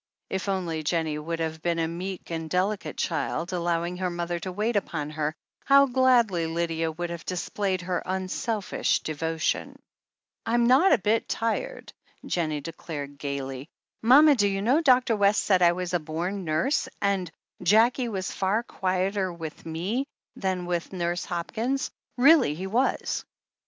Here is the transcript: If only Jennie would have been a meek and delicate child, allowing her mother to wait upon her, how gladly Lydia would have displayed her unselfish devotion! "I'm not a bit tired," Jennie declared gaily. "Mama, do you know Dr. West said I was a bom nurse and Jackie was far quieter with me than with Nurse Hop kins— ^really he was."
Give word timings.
If 0.31 0.49
only 0.49 0.81
Jennie 0.81 1.19
would 1.19 1.37
have 1.37 1.61
been 1.61 1.77
a 1.77 1.87
meek 1.87 2.31
and 2.31 2.49
delicate 2.49 2.97
child, 2.97 3.53
allowing 3.53 3.97
her 3.97 4.09
mother 4.09 4.39
to 4.39 4.51
wait 4.51 4.75
upon 4.75 5.11
her, 5.11 5.35
how 5.65 5.85
gladly 5.85 6.47
Lydia 6.47 6.91
would 6.91 7.11
have 7.11 7.23
displayed 7.23 7.81
her 7.81 8.01
unselfish 8.07 9.01
devotion! 9.01 9.77
"I'm 10.43 10.65
not 10.65 10.91
a 10.91 10.97
bit 10.97 11.29
tired," 11.29 11.93
Jennie 12.25 12.61
declared 12.61 13.19
gaily. 13.19 13.69
"Mama, 14.01 14.33
do 14.33 14.47
you 14.47 14.63
know 14.63 14.81
Dr. 14.81 15.15
West 15.15 15.43
said 15.43 15.61
I 15.61 15.73
was 15.73 15.93
a 15.93 15.99
bom 15.99 16.45
nurse 16.45 16.89
and 16.99 17.29
Jackie 17.61 18.09
was 18.09 18.31
far 18.31 18.63
quieter 18.63 19.31
with 19.31 19.67
me 19.67 20.07
than 20.35 20.65
with 20.65 20.91
Nurse 20.91 21.25
Hop 21.25 21.51
kins— 21.51 21.91
^really 22.19 22.55
he 22.55 22.65
was." 22.65 23.23